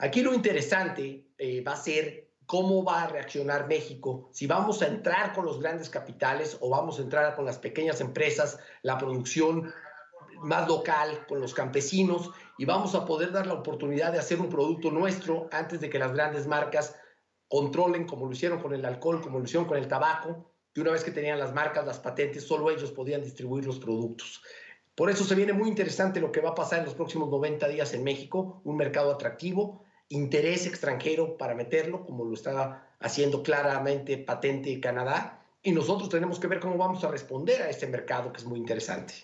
Aquí 0.01 0.23
lo 0.23 0.33
interesante 0.33 1.27
eh, 1.37 1.63
va 1.63 1.73
a 1.73 1.77
ser 1.77 2.31
cómo 2.47 2.83
va 2.83 3.03
a 3.03 3.07
reaccionar 3.07 3.69
México, 3.69 4.31
si 4.33 4.47
vamos 4.47 4.81
a 4.81 4.87
entrar 4.87 5.35
con 5.35 5.45
los 5.45 5.61
grandes 5.61 5.91
capitales 5.91 6.57
o 6.61 6.71
vamos 6.71 6.99
a 6.99 7.03
entrar 7.03 7.37
con 7.37 7.45
las 7.45 7.59
pequeñas 7.59 8.01
empresas, 8.01 8.59
la 8.83 8.97
producción 8.97 9.73
más 10.41 10.67
local, 10.67 11.27
con 11.29 11.41
los 11.41 11.53
campesinos, 11.53 12.31
y 12.57 12.65
vamos 12.65 12.95
a 12.95 13.05
poder 13.05 13.31
dar 13.31 13.47
la 13.47 13.55
oportunidad 13.55 14.11
de 14.11 14.19
hacer 14.19 14.41
un 14.41 14.49
producto 14.49 14.91
nuestro 14.91 15.49
antes 15.53 15.81
de 15.81 15.91
que 15.91 15.99
las 15.99 16.15
grandes 16.15 16.47
marcas 16.47 16.97
controlen, 17.47 18.07
como 18.07 18.25
lo 18.25 18.33
hicieron 18.33 18.59
con 18.59 18.73
el 18.73 18.85
alcohol, 18.87 19.21
como 19.21 19.39
lo 19.39 19.45
hicieron 19.45 19.69
con 19.69 19.77
el 19.77 19.87
tabaco, 19.87 20.51
y 20.75 20.81
una 20.81 20.93
vez 20.93 21.05
que 21.05 21.11
tenían 21.11 21.39
las 21.39 21.53
marcas, 21.53 21.85
las 21.85 22.01
patentes, 22.01 22.47
solo 22.47 22.71
ellos 22.71 22.91
podían 22.91 23.23
distribuir 23.23 23.67
los 23.67 23.79
productos. 23.79 24.41
Por 24.95 25.11
eso 25.11 25.25
se 25.25 25.35
viene 25.35 25.53
muy 25.53 25.69
interesante 25.69 26.21
lo 26.21 26.33
que 26.33 26.41
va 26.41 26.51
a 26.51 26.55
pasar 26.55 26.81
en 26.81 26.87
los 26.87 26.95
próximos 26.95 27.29
90 27.29 27.69
días 27.69 27.93
en 27.93 28.03
México, 28.03 28.61
un 28.65 28.77
mercado 28.77 29.13
atractivo, 29.13 29.85
interés 30.11 30.67
extranjero 30.67 31.39
para 31.39 31.55
meterlo, 31.55 32.05
como 32.05 32.25
lo 32.25 32.35
estaba 32.35 32.87
haciendo 33.01 33.43
claramente 33.43 34.19
patente 34.19 34.79
Canadá, 34.81 35.43
y 35.63 35.73
nosotros 35.73 36.09
tenemos 36.09 36.39
que 36.39 36.49
ver 36.49 36.61
cómo 36.61 36.77
vamos 36.77 37.03
a 37.05 37.09
responder 37.09 37.63
a 37.63 37.71
este 37.71 37.87
mercado 37.87 38.33
que 38.33 38.39
es 38.39 38.45
muy 38.45 38.59
interesante. 38.59 39.15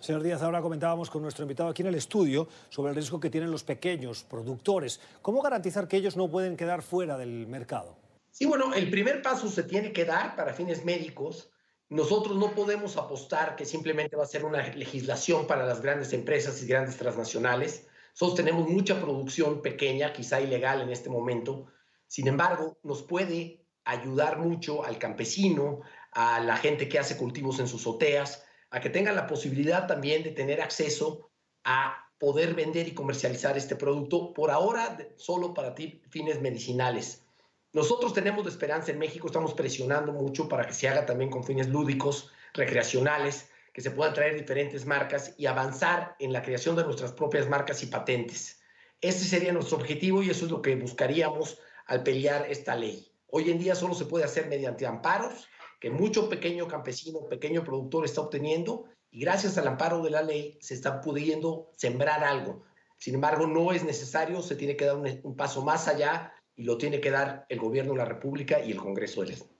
Señor 0.00 0.22
Díaz, 0.22 0.42
ahora 0.42 0.60
comentábamos 0.60 1.08
con 1.08 1.22
nuestro 1.22 1.44
invitado 1.44 1.70
aquí 1.70 1.80
en 1.80 1.88
el 1.88 1.94
estudio 1.94 2.46
sobre 2.68 2.90
el 2.90 2.96
riesgo 2.96 3.18
que 3.18 3.30
tienen 3.30 3.50
los 3.50 3.64
pequeños 3.64 4.22
productores. 4.22 5.00
¿Cómo 5.22 5.40
garantizar 5.40 5.88
que 5.88 5.96
ellos 5.96 6.14
no 6.14 6.30
pueden 6.30 6.58
quedar 6.58 6.82
fuera 6.82 7.16
del 7.16 7.46
mercado? 7.46 7.96
Sí, 8.30 8.44
bueno, 8.44 8.74
el 8.74 8.90
primer 8.90 9.22
paso 9.22 9.48
se 9.48 9.62
tiene 9.62 9.92
que 9.92 10.04
dar 10.04 10.36
para 10.36 10.52
fines 10.52 10.84
médicos. 10.84 11.48
Nosotros 11.88 12.36
no 12.36 12.50
podemos 12.50 12.98
apostar 12.98 13.56
que 13.56 13.64
simplemente 13.64 14.14
va 14.14 14.24
a 14.24 14.26
ser 14.26 14.44
una 14.44 14.62
legislación 14.74 15.46
para 15.46 15.64
las 15.64 15.80
grandes 15.80 16.12
empresas 16.12 16.62
y 16.62 16.66
grandes 16.66 16.98
transnacionales. 16.98 17.86
Nosotros 18.14 18.36
tenemos 18.36 18.68
mucha 18.68 19.00
producción 19.00 19.60
pequeña, 19.60 20.12
quizá 20.12 20.40
ilegal 20.40 20.80
en 20.80 20.90
este 20.90 21.10
momento. 21.10 21.66
Sin 22.06 22.28
embargo, 22.28 22.78
nos 22.84 23.02
puede 23.02 23.66
ayudar 23.84 24.38
mucho 24.38 24.84
al 24.84 24.98
campesino, 24.98 25.80
a 26.12 26.38
la 26.38 26.56
gente 26.56 26.88
que 26.88 27.00
hace 27.00 27.16
cultivos 27.16 27.58
en 27.58 27.66
sus 27.66 27.82
azoteas, 27.82 28.44
a 28.70 28.80
que 28.80 28.88
tengan 28.88 29.16
la 29.16 29.26
posibilidad 29.26 29.88
también 29.88 30.22
de 30.22 30.30
tener 30.30 30.60
acceso 30.60 31.30
a 31.64 32.04
poder 32.18 32.54
vender 32.54 32.86
y 32.86 32.94
comercializar 32.94 33.58
este 33.58 33.74
producto, 33.74 34.32
por 34.32 34.52
ahora 34.52 34.96
solo 35.16 35.52
para 35.52 35.74
fines 36.10 36.40
medicinales. 36.40 37.24
Nosotros 37.72 38.14
tenemos 38.14 38.46
esperanza 38.46 38.92
en 38.92 39.00
México, 39.00 39.26
estamos 39.26 39.54
presionando 39.54 40.12
mucho 40.12 40.48
para 40.48 40.64
que 40.64 40.72
se 40.72 40.88
haga 40.88 41.04
también 41.04 41.30
con 41.30 41.42
fines 41.42 41.68
lúdicos, 41.68 42.30
recreacionales, 42.52 43.50
que 43.74 43.82
se 43.82 43.90
puedan 43.90 44.14
traer 44.14 44.36
diferentes 44.36 44.86
marcas 44.86 45.34
y 45.36 45.46
avanzar 45.46 46.14
en 46.20 46.32
la 46.32 46.42
creación 46.42 46.76
de 46.76 46.84
nuestras 46.84 47.12
propias 47.12 47.48
marcas 47.48 47.82
y 47.82 47.86
patentes. 47.86 48.60
Ese 49.00 49.24
sería 49.24 49.52
nuestro 49.52 49.76
objetivo 49.76 50.22
y 50.22 50.30
eso 50.30 50.46
es 50.46 50.52
lo 50.52 50.62
que 50.62 50.76
buscaríamos 50.76 51.58
al 51.86 52.04
pelear 52.04 52.46
esta 52.48 52.76
ley. 52.76 53.10
Hoy 53.26 53.50
en 53.50 53.58
día 53.58 53.74
solo 53.74 53.94
se 53.94 54.06
puede 54.06 54.24
hacer 54.24 54.46
mediante 54.46 54.86
amparos 54.86 55.48
que 55.80 55.90
mucho 55.90 56.28
pequeño 56.28 56.68
campesino, 56.68 57.26
pequeño 57.26 57.64
productor 57.64 58.04
está 58.04 58.20
obteniendo 58.20 58.84
y 59.10 59.20
gracias 59.20 59.58
al 59.58 59.66
amparo 59.66 60.02
de 60.02 60.10
la 60.10 60.22
ley 60.22 60.56
se 60.60 60.74
está 60.74 61.00
pudiendo 61.00 61.72
sembrar 61.76 62.22
algo. 62.22 62.62
Sin 62.96 63.16
embargo, 63.16 63.48
no 63.48 63.72
es 63.72 63.84
necesario, 63.84 64.40
se 64.40 64.54
tiene 64.54 64.76
que 64.76 64.86
dar 64.86 64.96
un, 64.96 65.36
paso 65.36 65.62
más 65.62 65.88
allá 65.88 66.32
y 66.54 66.62
lo 66.62 66.78
tiene 66.78 67.00
que 67.00 67.10
dar 67.10 67.44
el 67.48 67.58
gobierno 67.58 67.92
de 67.92 67.98
la 67.98 68.04
República 68.04 68.64
y 68.64 68.70
el 68.70 68.78
Congreso 68.78 69.22
del 69.22 69.32
Estado. 69.32 69.53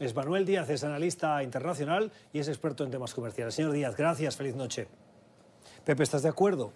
Es 0.00 0.14
Manuel 0.14 0.46
Díaz, 0.46 0.68
es 0.70 0.84
analista 0.84 1.42
internacional 1.42 2.10
y 2.32 2.38
es 2.38 2.48
experto 2.48 2.82
en 2.82 2.90
temas 2.90 3.14
comerciales. 3.14 3.54
Señor 3.54 3.72
Díaz, 3.72 3.96
gracias, 3.96 4.36
feliz 4.36 4.56
noche. 4.56 4.88
Pepe, 5.84 6.02
¿estás 6.02 6.22
de 6.22 6.28
acuerdo? 6.28 6.72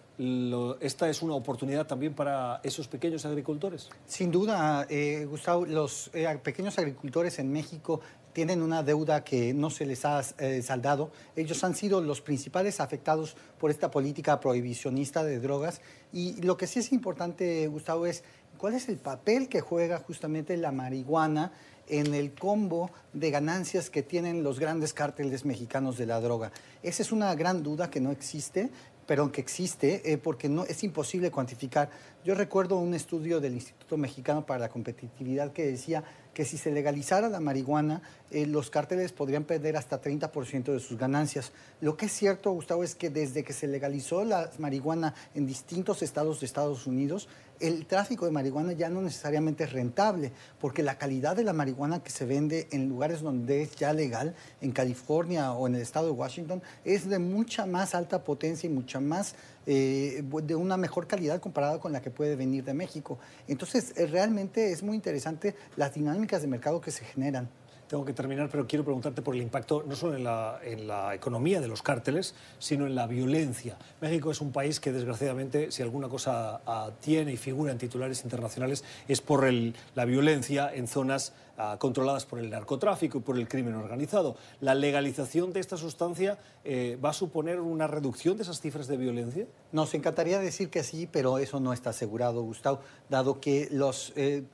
¿Esta 0.80 1.08
es 1.08 1.22
una 1.22 1.34
oportunidad 1.34 1.86
también 1.86 2.12
para 2.14 2.60
esos 2.62 2.88
pequeños 2.88 3.24
agricultores? 3.24 3.88
Sin 4.04 4.30
duda, 4.30 4.86
eh, 4.90 5.26
Gustavo, 5.30 5.64
los 5.64 6.10
eh, 6.12 6.26
pequeños 6.42 6.76
agricultores 6.78 7.38
en 7.38 7.52
México 7.52 8.00
tienen 8.32 8.62
una 8.62 8.82
deuda 8.82 9.24
que 9.24 9.54
no 9.54 9.70
se 9.70 9.86
les 9.86 10.04
ha 10.04 10.20
eh, 10.38 10.60
saldado. 10.60 11.10
Ellos 11.36 11.62
han 11.64 11.74
sido 11.74 12.00
los 12.00 12.20
principales 12.20 12.80
afectados 12.80 13.36
por 13.58 13.70
esta 13.70 13.90
política 13.90 14.40
prohibicionista 14.40 15.24
de 15.24 15.38
drogas. 15.38 15.80
Y 16.12 16.42
lo 16.42 16.56
que 16.56 16.66
sí 16.66 16.80
es 16.80 16.92
importante, 16.92 17.66
Gustavo, 17.68 18.06
es 18.06 18.24
cuál 18.58 18.74
es 18.74 18.88
el 18.88 18.98
papel 18.98 19.48
que 19.48 19.60
juega 19.60 19.98
justamente 20.00 20.56
la 20.56 20.72
marihuana 20.72 21.52
en 21.88 22.14
el 22.14 22.32
combo 22.32 22.90
de 23.12 23.30
ganancias 23.30 23.90
que 23.90 24.02
tienen 24.02 24.42
los 24.42 24.58
grandes 24.58 24.92
cárteles 24.92 25.44
mexicanos 25.44 25.96
de 25.96 26.06
la 26.06 26.20
droga. 26.20 26.52
Esa 26.82 27.02
es 27.02 27.12
una 27.12 27.34
gran 27.34 27.62
duda 27.62 27.90
que 27.90 28.00
no 28.00 28.10
existe, 28.10 28.70
pero 29.06 29.30
que 29.30 29.40
existe, 29.40 30.12
eh, 30.12 30.18
porque 30.18 30.48
no, 30.48 30.64
es 30.64 30.82
imposible 30.82 31.30
cuantificar. 31.30 31.90
Yo 32.24 32.34
recuerdo 32.34 32.76
un 32.78 32.94
estudio 32.94 33.40
del 33.40 33.54
Instituto 33.54 33.96
Mexicano 33.96 34.44
para 34.44 34.60
la 34.60 34.68
Competitividad 34.68 35.52
que 35.52 35.66
decía 35.66 36.02
que 36.36 36.44
si 36.44 36.58
se 36.58 36.70
legalizara 36.70 37.30
la 37.30 37.40
marihuana, 37.40 38.02
eh, 38.30 38.44
los 38.44 38.68
cárteles 38.68 39.10
podrían 39.10 39.44
perder 39.44 39.78
hasta 39.78 40.02
30% 40.02 40.70
de 40.70 40.80
sus 40.80 40.98
ganancias. 40.98 41.50
Lo 41.80 41.96
que 41.96 42.06
es 42.06 42.12
cierto, 42.12 42.50
Gustavo, 42.50 42.84
es 42.84 42.94
que 42.94 43.08
desde 43.08 43.42
que 43.42 43.54
se 43.54 43.66
legalizó 43.66 44.22
la 44.22 44.50
marihuana 44.58 45.14
en 45.34 45.46
distintos 45.46 46.02
estados 46.02 46.40
de 46.40 46.44
Estados 46.44 46.86
Unidos, 46.86 47.26
el 47.58 47.86
tráfico 47.86 48.26
de 48.26 48.32
marihuana 48.32 48.72
ya 48.72 48.90
no 48.90 49.00
necesariamente 49.00 49.64
es 49.64 49.72
rentable, 49.72 50.30
porque 50.60 50.82
la 50.82 50.98
calidad 50.98 51.36
de 51.36 51.44
la 51.44 51.54
marihuana 51.54 52.02
que 52.02 52.10
se 52.10 52.26
vende 52.26 52.68
en 52.70 52.86
lugares 52.86 53.22
donde 53.22 53.62
es 53.62 53.74
ya 53.76 53.94
legal, 53.94 54.34
en 54.60 54.72
California 54.72 55.52
o 55.52 55.66
en 55.66 55.76
el 55.76 55.80
estado 55.80 56.04
de 56.06 56.12
Washington, 56.12 56.62
es 56.84 57.08
de 57.08 57.18
mucha 57.18 57.64
más 57.64 57.94
alta 57.94 58.24
potencia 58.24 58.68
y 58.68 58.72
mucha 58.72 59.00
más 59.00 59.36
eh, 59.68 60.22
de 60.44 60.54
una 60.54 60.76
mejor 60.76 61.06
calidad 61.06 61.40
comparada 61.40 61.80
con 61.80 61.92
la 61.92 62.00
que 62.00 62.10
puede 62.10 62.36
venir 62.36 62.62
de 62.62 62.74
México. 62.74 63.18
Entonces, 63.48 63.94
eh, 63.96 64.06
realmente 64.06 64.70
es 64.70 64.82
muy 64.82 64.94
interesante 64.94 65.56
las 65.76 65.94
dinámicas 65.94 66.25
de 66.26 66.46
mercado 66.48 66.80
que 66.80 66.90
se 66.90 67.04
generan 67.04 67.48
tengo 67.86 68.04
que 68.04 68.12
terminar, 68.12 68.48
pero 68.50 68.66
quiero 68.66 68.84
preguntarte 68.84 69.22
por 69.22 69.34
el 69.34 69.42
impacto 69.42 69.84
no 69.86 69.94
solo 69.94 70.16
en 70.16 70.24
la, 70.24 70.58
en 70.62 70.88
la, 70.88 71.14
economía 71.14 71.60
de 71.60 71.68
los 71.68 71.82
cárteles, 71.82 72.34
sino 72.58 72.86
en 72.86 72.94
la 72.94 73.06
violencia. 73.06 73.76
México 74.00 74.30
es 74.30 74.40
un 74.40 74.52
país 74.52 74.80
que, 74.80 74.92
desgraciadamente, 74.92 75.70
si 75.70 75.82
alguna 75.82 76.08
cosa 76.08 76.60
ah, 76.66 76.90
tiene 77.00 77.32
y 77.32 77.36
figura 77.36 77.72
en 77.72 77.78
titulares 77.78 78.24
internacionales, 78.24 78.84
es 79.08 79.20
por 79.20 79.44
el, 79.44 79.74
la 79.94 80.04
violencia 80.04 80.72
en 80.72 80.88
zonas 80.88 81.32
ah, 81.58 81.76
controladas 81.78 82.26
por 82.26 82.40
el 82.40 82.50
narcotráfico 82.50 83.18
y 83.18 83.20
por 83.20 83.38
el 83.38 83.48
crimen 83.48 83.74
organizado. 83.74 84.36
¿La 84.60 84.74
legalización 84.74 85.52
de 85.52 85.60
esta 85.60 85.76
sustancia 85.76 86.38
eh, 86.64 86.98
va 87.02 87.10
a 87.10 87.14
suponer 87.14 87.60
una 87.60 87.86
reducción 87.86 88.36
de 88.36 88.42
esas 88.42 88.60
cifras 88.60 88.88
de 88.88 88.96
violencia? 88.96 89.46
Nos 89.72 89.94
encantaría 89.94 90.40
decir 90.40 90.70
que 90.70 90.82
sí, 90.82 91.08
pero 91.10 91.38
eso 91.38 91.60
no 91.60 91.72
está 91.72 91.90
asegurado, 91.90 92.42
Gustavo, 92.42 92.80
dado 93.08 93.40
que 93.40 93.68
los... 93.70 94.12
Eh, 94.16 94.44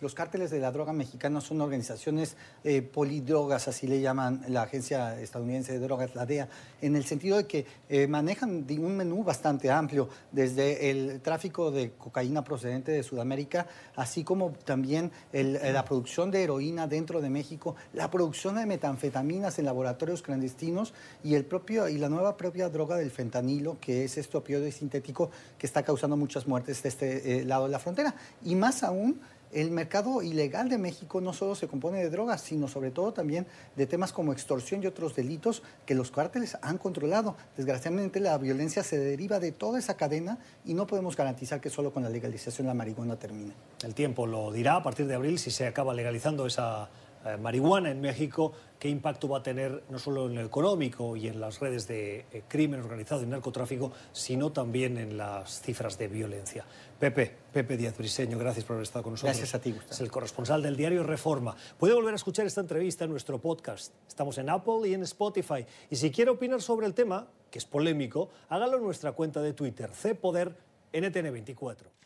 los 0.00 0.14
cárteles 0.14 0.50
de 0.50 0.60
la 0.60 0.70
droga 0.70 0.92
mexicana 0.92 1.40
son 1.40 1.60
organizaciones 1.60 2.36
eh, 2.62 2.82
polidrogas, 2.82 3.68
así 3.68 3.86
le 3.86 4.00
llaman 4.00 4.44
la 4.48 4.62
Agencia 4.62 5.20
Estadounidense 5.20 5.72
de 5.72 5.78
Drogas, 5.80 6.14
la 6.14 6.26
DEA, 6.26 6.48
en 6.80 6.96
el 6.96 7.04
sentido 7.04 7.36
de 7.36 7.46
que 7.46 7.66
eh, 7.88 8.06
manejan 8.06 8.66
un 8.68 8.96
menú 8.96 9.24
bastante 9.24 9.70
amplio, 9.70 10.08
desde 10.32 10.90
el 10.90 11.20
tráfico 11.20 11.70
de 11.70 11.92
cocaína 11.92 12.44
procedente 12.44 12.92
de 12.92 13.02
Sudamérica, 13.02 13.66
así 13.96 14.24
como 14.24 14.52
también 14.64 15.10
la 15.32 15.84
producción 15.84 16.30
de 16.30 16.42
heroína 16.42 16.86
dentro 16.86 17.20
de 17.20 17.30
México, 17.30 17.76
la 17.92 18.10
producción 18.10 18.56
de 18.56 18.66
metanfetaminas 18.66 19.58
en 19.58 19.64
laboratorios 19.64 20.22
clandestinos 20.22 20.94
y, 21.22 21.34
el 21.34 21.44
propio, 21.44 21.88
y 21.88 21.98
la 21.98 22.08
nueva 22.08 22.36
propia 22.36 22.68
droga 22.68 22.96
del 22.96 23.10
fentanilo, 23.10 23.78
que 23.80 24.04
es 24.04 24.18
este 24.18 24.36
opioide 24.36 24.72
sintético 24.72 25.30
que 25.58 25.66
está 25.66 25.82
causando 25.82 26.16
muchas 26.16 26.46
muertes 26.46 26.82
de 26.82 26.88
este 26.88 27.40
eh, 27.40 27.44
lado 27.44 27.64
de 27.64 27.70
la 27.70 27.78
frontera. 27.78 28.14
Y 28.44 28.54
más 28.54 28.82
aún, 28.82 29.20
el 29.54 29.70
mercado 29.70 30.20
ilegal 30.20 30.68
de 30.68 30.78
México 30.78 31.20
no 31.20 31.32
solo 31.32 31.54
se 31.54 31.68
compone 31.68 31.98
de 31.98 32.10
drogas, 32.10 32.40
sino 32.40 32.66
sobre 32.68 32.90
todo 32.90 33.12
también 33.12 33.46
de 33.76 33.86
temas 33.86 34.12
como 34.12 34.32
extorsión 34.32 34.82
y 34.82 34.86
otros 34.86 35.14
delitos 35.14 35.62
que 35.86 35.94
los 35.94 36.10
cárteles 36.10 36.58
han 36.60 36.76
controlado. 36.76 37.36
Desgraciadamente 37.56 38.18
la 38.20 38.36
violencia 38.36 38.82
se 38.82 38.98
deriva 38.98 39.38
de 39.38 39.52
toda 39.52 39.78
esa 39.78 39.96
cadena 39.96 40.38
y 40.64 40.74
no 40.74 40.86
podemos 40.86 41.16
garantizar 41.16 41.60
que 41.60 41.70
solo 41.70 41.92
con 41.92 42.02
la 42.02 42.08
legalización 42.08 42.66
la 42.66 42.74
marihuana 42.74 43.16
termine. 43.16 43.52
El 43.84 43.94
tiempo 43.94 44.26
lo 44.26 44.50
dirá 44.50 44.76
a 44.76 44.82
partir 44.82 45.06
de 45.06 45.14
abril 45.14 45.38
si 45.38 45.50
se 45.50 45.66
acaba 45.66 45.94
legalizando 45.94 46.46
esa 46.46 46.88
eh, 47.24 47.36
marihuana 47.36 47.90
en 47.90 48.00
México, 48.00 48.52
qué 48.78 48.88
impacto 48.88 49.28
va 49.28 49.38
a 49.38 49.42
tener 49.42 49.82
no 49.88 49.98
solo 49.98 50.26
en 50.26 50.34
lo 50.34 50.42
económico 50.42 51.16
y 51.16 51.28
en 51.28 51.40
las 51.40 51.60
redes 51.60 51.88
de 51.88 52.26
eh, 52.32 52.42
crimen 52.48 52.80
organizado 52.80 53.22
y 53.22 53.26
narcotráfico, 53.26 53.92
sino 54.12 54.52
también 54.52 54.98
en 54.98 55.16
las 55.16 55.62
cifras 55.62 55.96
de 55.96 56.08
violencia. 56.08 56.64
Pepe, 56.98 57.34
Pepe 57.52 57.76
Díaz 57.76 57.96
Briseño, 57.96 58.38
gracias 58.38 58.64
por 58.64 58.74
haber 58.74 58.84
estado 58.84 59.02
con 59.02 59.12
nosotros. 59.14 59.36
Gracias 59.36 59.54
a 59.54 59.60
ti, 59.60 59.72
Gustavo. 59.72 59.92
Es 59.92 60.00
el 60.00 60.10
corresponsal 60.10 60.62
del 60.62 60.76
diario 60.76 61.02
Reforma. 61.02 61.56
Puede 61.78 61.94
volver 61.94 62.12
a 62.12 62.16
escuchar 62.16 62.46
esta 62.46 62.60
entrevista 62.60 63.04
en 63.04 63.10
nuestro 63.10 63.40
podcast. 63.40 63.94
Estamos 64.06 64.36
en 64.38 64.50
Apple 64.50 64.86
y 64.88 64.94
en 64.94 65.02
Spotify. 65.02 65.64
Y 65.90 65.96
si 65.96 66.10
quiere 66.10 66.30
opinar 66.30 66.60
sobre 66.60 66.86
el 66.86 66.94
tema, 66.94 67.26
que 67.50 67.58
es 67.58 67.64
polémico, 67.64 68.28
hágalo 68.48 68.76
en 68.76 68.84
nuestra 68.84 69.12
cuenta 69.12 69.40
de 69.40 69.52
Twitter, 69.52 69.90
CPoder 69.90 70.56
NTN24. 70.92 72.03